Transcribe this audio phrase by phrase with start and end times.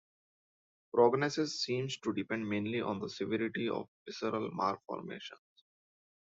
[0.95, 5.43] Prognosis seems to depend mainly on the severity of visceral malformations.